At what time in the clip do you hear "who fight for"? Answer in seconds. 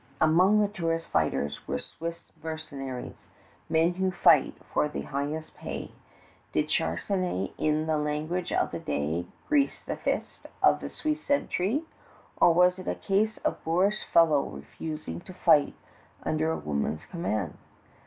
3.93-4.87